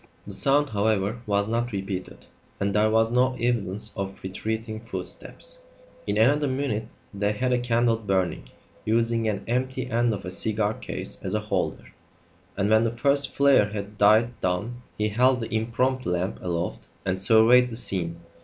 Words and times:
The 0.25 0.33
sound, 0.33 0.71
however, 0.71 1.21
was 1.27 1.47
not 1.47 1.71
repeated; 1.71 2.25
and 2.59 2.73
there 2.73 2.89
was 2.89 3.11
no 3.11 3.35
evidence 3.35 3.91
of 3.95 4.17
retreating 4.23 4.79
footsteps. 4.79 5.59
In 6.07 6.17
another 6.17 6.47
minute 6.47 6.87
they 7.13 7.33
had 7.33 7.53
a 7.53 7.59
candle 7.59 7.97
burning, 7.97 8.49
using 8.83 9.29
an 9.29 9.43
empty 9.47 9.91
end 9.91 10.11
of 10.11 10.25
a 10.25 10.31
cigar 10.31 10.73
case 10.73 11.19
as 11.21 11.35
a 11.35 11.39
holder; 11.39 11.93
and 12.57 12.67
when 12.67 12.83
the 12.83 12.89
first 12.97 13.35
flare 13.35 13.67
had 13.69 13.99
died 13.99 14.39
down 14.39 14.81
he 14.97 15.09
held 15.09 15.39
the 15.39 15.53
impromptu 15.53 16.09
lamp 16.09 16.39
aloft 16.41 16.87
and 17.05 17.21
surveyed 17.21 17.69
the 17.69 17.75
scene. 17.77 18.21